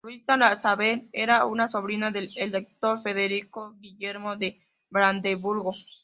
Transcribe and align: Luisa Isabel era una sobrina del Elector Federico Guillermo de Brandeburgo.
Luisa 0.03 0.35
Isabel 0.51 1.09
era 1.13 1.45
una 1.45 1.69
sobrina 1.69 2.09
del 2.09 2.33
Elector 2.35 3.03
Federico 3.03 3.73
Guillermo 3.79 4.35
de 4.35 4.59
Brandeburgo. 4.89 5.69